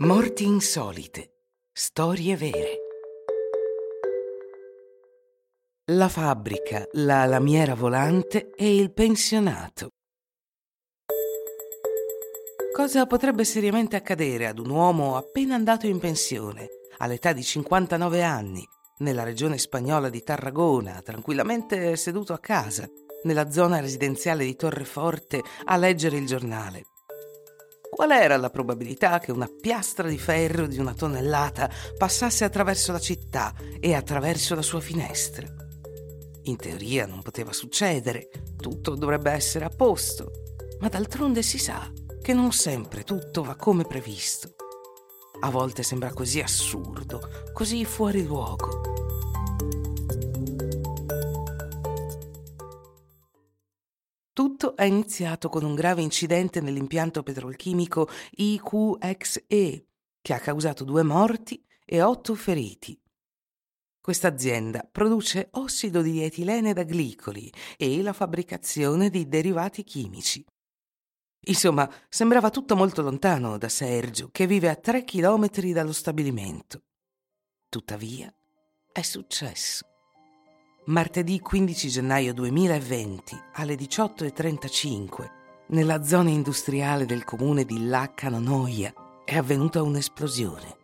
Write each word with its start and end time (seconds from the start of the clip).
Morti 0.00 0.44
insolite. 0.44 1.32
Storie 1.72 2.36
vere. 2.36 2.76
La 5.86 6.08
fabbrica, 6.08 6.86
la 6.92 7.24
lamiera 7.24 7.74
volante 7.74 8.52
e 8.54 8.76
il 8.76 8.92
pensionato. 8.92 9.88
Cosa 12.72 13.06
potrebbe 13.06 13.42
seriamente 13.42 13.96
accadere 13.96 14.46
ad 14.46 14.60
un 14.60 14.70
uomo 14.70 15.16
appena 15.16 15.56
andato 15.56 15.88
in 15.88 15.98
pensione, 15.98 16.68
all'età 16.98 17.32
di 17.32 17.42
59 17.42 18.22
anni, 18.22 18.64
nella 18.98 19.24
regione 19.24 19.58
spagnola 19.58 20.08
di 20.08 20.22
Tarragona, 20.22 21.02
tranquillamente 21.02 21.96
seduto 21.96 22.32
a 22.32 22.38
casa, 22.38 22.88
nella 23.24 23.50
zona 23.50 23.80
residenziale 23.80 24.44
di 24.44 24.54
Torreforte, 24.54 25.42
a 25.64 25.76
leggere 25.76 26.18
il 26.18 26.26
giornale? 26.26 26.84
Qual 27.98 28.12
era 28.12 28.36
la 28.36 28.48
probabilità 28.48 29.18
che 29.18 29.32
una 29.32 29.50
piastra 29.60 30.06
di 30.06 30.18
ferro 30.18 30.68
di 30.68 30.78
una 30.78 30.94
tonnellata 30.94 31.68
passasse 31.96 32.44
attraverso 32.44 32.92
la 32.92 33.00
città 33.00 33.52
e 33.80 33.92
attraverso 33.92 34.54
la 34.54 34.62
sua 34.62 34.78
finestra? 34.78 35.48
In 36.42 36.54
teoria 36.54 37.06
non 37.06 37.22
poteva 37.22 37.52
succedere, 37.52 38.30
tutto 38.56 38.94
dovrebbe 38.94 39.32
essere 39.32 39.64
a 39.64 39.68
posto, 39.70 40.30
ma 40.78 40.88
d'altronde 40.88 41.42
si 41.42 41.58
sa 41.58 41.90
che 42.22 42.32
non 42.32 42.52
sempre 42.52 43.02
tutto 43.02 43.42
va 43.42 43.56
come 43.56 43.82
previsto. 43.82 44.54
A 45.40 45.50
volte 45.50 45.82
sembra 45.82 46.12
così 46.12 46.38
assurdo, 46.38 47.48
così 47.52 47.84
fuori 47.84 48.22
luogo. 48.24 48.97
Tutto 54.38 54.76
è 54.76 54.84
iniziato 54.84 55.48
con 55.48 55.64
un 55.64 55.74
grave 55.74 56.00
incidente 56.00 56.60
nell'impianto 56.60 57.24
petrolchimico 57.24 58.08
IQXE, 58.36 59.86
che 60.22 60.32
ha 60.32 60.38
causato 60.38 60.84
due 60.84 61.02
morti 61.02 61.60
e 61.84 62.02
otto 62.02 62.36
feriti. 62.36 62.96
Questa 64.00 64.28
azienda 64.28 64.88
produce 64.88 65.48
ossido 65.54 66.02
di 66.02 66.22
etilene 66.22 66.72
da 66.72 66.84
glicoli 66.84 67.52
e 67.76 68.00
la 68.00 68.12
fabbricazione 68.12 69.10
di 69.10 69.26
derivati 69.26 69.82
chimici. 69.82 70.46
Insomma, 71.46 71.92
sembrava 72.08 72.50
tutto 72.50 72.76
molto 72.76 73.02
lontano 73.02 73.58
da 73.58 73.68
Sergio, 73.68 74.28
che 74.30 74.46
vive 74.46 74.68
a 74.68 74.76
tre 74.76 75.02
chilometri 75.02 75.72
dallo 75.72 75.92
stabilimento. 75.92 76.84
Tuttavia, 77.68 78.32
è 78.92 79.02
successo. 79.02 79.97
Martedì 80.88 81.38
15 81.40 81.88
gennaio 81.90 82.32
2020 82.32 83.38
alle 83.56 83.74
18.35 83.74 85.30
nella 85.66 86.02
zona 86.02 86.30
industriale 86.30 87.04
del 87.04 87.24
comune 87.24 87.66
di 87.66 87.86
Laccano 87.86 88.38
Noia 88.38 88.90
è 89.22 89.36
avvenuta 89.36 89.82
un'esplosione. 89.82 90.76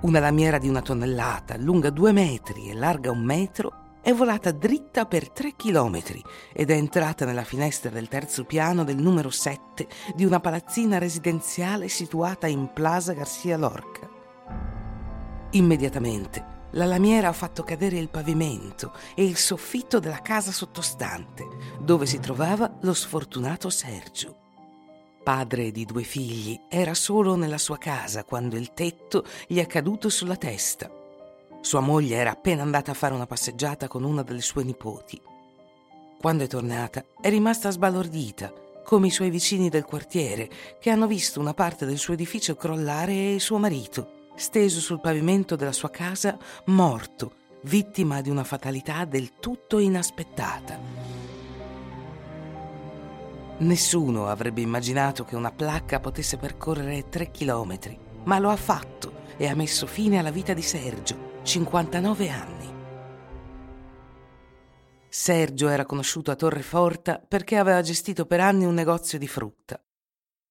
Una 0.00 0.18
lamiera 0.18 0.58
di 0.58 0.68
una 0.68 0.82
tonnellata, 0.82 1.56
lunga 1.58 1.90
due 1.90 2.10
metri 2.10 2.70
e 2.70 2.74
larga 2.74 3.12
un 3.12 3.22
metro, 3.22 4.00
è 4.02 4.12
volata 4.12 4.50
dritta 4.50 5.06
per 5.06 5.30
tre 5.30 5.52
chilometri 5.54 6.20
ed 6.52 6.70
è 6.70 6.74
entrata 6.74 7.24
nella 7.24 7.44
finestra 7.44 7.88
del 7.88 8.08
terzo 8.08 8.42
piano 8.42 8.82
del 8.82 8.96
numero 8.96 9.30
7 9.30 9.86
di 10.16 10.24
una 10.24 10.40
palazzina 10.40 10.98
residenziale 10.98 11.86
situata 11.86 12.48
in 12.48 12.72
Plaza 12.72 13.12
Garcia 13.12 13.56
Lorca. 13.56 14.08
Immediatamente 15.50 16.58
la 16.72 16.84
lamiera 16.84 17.28
ha 17.28 17.32
fatto 17.32 17.62
cadere 17.62 17.98
il 17.98 18.08
pavimento 18.08 18.92
e 19.14 19.24
il 19.24 19.36
soffitto 19.36 19.98
della 19.98 20.20
casa 20.20 20.52
sottostante, 20.52 21.46
dove 21.80 22.06
si 22.06 22.20
trovava 22.20 22.78
lo 22.82 22.94
sfortunato 22.94 23.70
Sergio. 23.70 24.36
Padre 25.22 25.70
di 25.70 25.84
due 25.84 26.02
figli, 26.02 26.58
era 26.68 26.94
solo 26.94 27.34
nella 27.34 27.58
sua 27.58 27.76
casa 27.76 28.24
quando 28.24 28.56
il 28.56 28.72
tetto 28.72 29.24
gli 29.46 29.58
è 29.58 29.66
caduto 29.66 30.08
sulla 30.08 30.36
testa. 30.36 30.90
Sua 31.60 31.80
moglie 31.80 32.16
era 32.16 32.30
appena 32.30 32.62
andata 32.62 32.92
a 32.92 32.94
fare 32.94 33.14
una 33.14 33.26
passeggiata 33.26 33.86
con 33.86 34.02
una 34.02 34.22
delle 34.22 34.40
sue 34.40 34.64
nipoti. 34.64 35.20
Quando 36.18 36.44
è 36.44 36.46
tornata 36.46 37.04
è 37.20 37.28
rimasta 37.28 37.70
sbalordita, 37.70 38.52
come 38.84 39.08
i 39.08 39.10
suoi 39.10 39.30
vicini 39.30 39.68
del 39.68 39.84
quartiere, 39.84 40.48
che 40.80 40.90
hanno 40.90 41.06
visto 41.06 41.38
una 41.38 41.54
parte 41.54 41.84
del 41.84 41.98
suo 41.98 42.14
edificio 42.14 42.56
crollare 42.56 43.34
e 43.34 43.40
suo 43.40 43.58
marito 43.58 44.18
steso 44.40 44.80
sul 44.80 45.00
pavimento 45.00 45.54
della 45.54 45.70
sua 45.70 45.90
casa, 45.90 46.38
morto, 46.66 47.34
vittima 47.64 48.22
di 48.22 48.30
una 48.30 48.42
fatalità 48.42 49.04
del 49.04 49.34
tutto 49.38 49.78
inaspettata. 49.78 50.78
Nessuno 53.58 54.28
avrebbe 54.28 54.62
immaginato 54.62 55.24
che 55.24 55.36
una 55.36 55.52
placca 55.52 56.00
potesse 56.00 56.38
percorrere 56.38 57.10
tre 57.10 57.30
chilometri, 57.30 57.98
ma 58.24 58.38
lo 58.38 58.48
ha 58.48 58.56
fatto 58.56 59.12
e 59.36 59.46
ha 59.46 59.54
messo 59.54 59.86
fine 59.86 60.18
alla 60.18 60.30
vita 60.30 60.54
di 60.54 60.62
Sergio, 60.62 61.40
59 61.42 62.28
anni. 62.30 62.74
Sergio 65.06 65.68
era 65.68 65.84
conosciuto 65.84 66.30
a 66.30 66.36
Torreforta 66.36 67.22
perché 67.26 67.58
aveva 67.58 67.82
gestito 67.82 68.24
per 68.24 68.40
anni 68.40 68.64
un 68.64 68.72
negozio 68.72 69.18
di 69.18 69.28
frutta. 69.28 69.78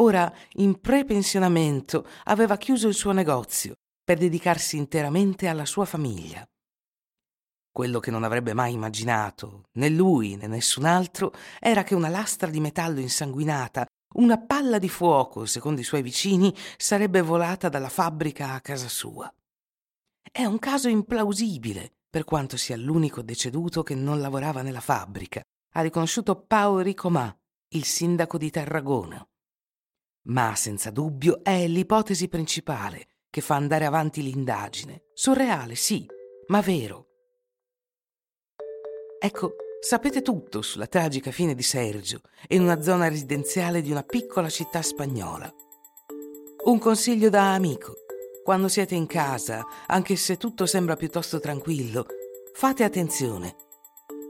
Ora, 0.00 0.32
in 0.54 0.80
prepensionamento, 0.80 2.06
aveva 2.24 2.56
chiuso 2.56 2.88
il 2.88 2.94
suo 2.94 3.12
negozio 3.12 3.74
per 4.02 4.18
dedicarsi 4.18 4.76
interamente 4.76 5.46
alla 5.46 5.64
sua 5.64 5.84
famiglia. 5.84 6.44
Quello 7.70 8.00
che 8.00 8.10
non 8.10 8.24
avrebbe 8.24 8.54
mai 8.54 8.72
immaginato, 8.72 9.64
né 9.78 9.88
lui 9.88 10.36
né 10.36 10.46
nessun 10.46 10.84
altro, 10.84 11.32
era 11.60 11.84
che 11.84 11.94
una 11.94 12.08
lastra 12.08 12.50
di 12.50 12.60
metallo 12.60 13.00
insanguinata, 13.00 13.86
una 14.14 14.38
palla 14.38 14.78
di 14.78 14.88
fuoco, 14.88 15.46
secondo 15.46 15.80
i 15.80 15.84
suoi 15.84 16.02
vicini, 16.02 16.54
sarebbe 16.76 17.20
volata 17.20 17.68
dalla 17.68 17.88
fabbrica 17.88 18.52
a 18.52 18.60
casa 18.60 18.88
sua. 18.88 19.32
È 20.30 20.44
un 20.44 20.58
caso 20.58 20.88
implausibile, 20.88 21.92
per 22.10 22.24
quanto 22.24 22.56
sia 22.56 22.76
l'unico 22.76 23.22
deceduto 23.22 23.82
che 23.82 23.94
non 23.94 24.20
lavorava 24.20 24.62
nella 24.62 24.80
fabbrica, 24.80 25.42
ha 25.76 25.80
riconosciuto 25.80 26.36
Paolo 26.36 26.80
Ricomà, 26.80 27.36
il 27.74 27.84
sindaco 27.84 28.38
di 28.38 28.50
Tarragona. 28.50 29.24
Ma 30.26 30.54
senza 30.56 30.90
dubbio 30.90 31.44
è 31.44 31.66
l'ipotesi 31.66 32.28
principale 32.28 33.08
che 33.28 33.42
fa 33.42 33.56
andare 33.56 33.84
avanti 33.84 34.22
l'indagine. 34.22 35.02
Surreale, 35.12 35.74
sì, 35.74 36.06
ma 36.46 36.60
vero. 36.62 37.08
Ecco, 39.18 39.56
sapete 39.80 40.22
tutto 40.22 40.62
sulla 40.62 40.86
tragica 40.86 41.30
fine 41.30 41.54
di 41.54 41.62
Sergio 41.62 42.20
in 42.48 42.62
una 42.62 42.80
zona 42.80 43.08
residenziale 43.08 43.82
di 43.82 43.90
una 43.90 44.02
piccola 44.02 44.48
città 44.48 44.80
spagnola. 44.80 45.52
Un 46.64 46.78
consiglio 46.78 47.28
da 47.28 47.52
amico. 47.52 47.94
Quando 48.42 48.68
siete 48.68 48.94
in 48.94 49.06
casa, 49.06 49.62
anche 49.86 50.16
se 50.16 50.38
tutto 50.38 50.64
sembra 50.64 50.96
piuttosto 50.96 51.38
tranquillo, 51.38 52.06
fate 52.54 52.82
attenzione. 52.82 53.56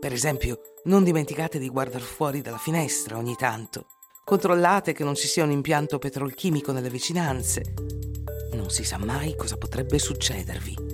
Per 0.00 0.12
esempio, 0.12 0.60
non 0.84 1.04
dimenticate 1.04 1.58
di 1.58 1.68
guardare 1.68 2.04
fuori 2.04 2.40
dalla 2.40 2.58
finestra 2.58 3.18
ogni 3.18 3.36
tanto 3.36 3.86
Controllate 4.24 4.92
che 4.92 5.02
non 5.02 5.16
ci 5.16 5.26
sia 5.26 5.42
un 5.42 5.50
impianto 5.50 5.98
petrolchimico 5.98 6.70
nelle 6.70 6.88
vicinanze. 6.88 7.74
Non 8.52 8.70
si 8.70 8.84
sa 8.84 8.96
mai 8.96 9.34
cosa 9.34 9.56
potrebbe 9.56 9.98
succedervi. 9.98 10.91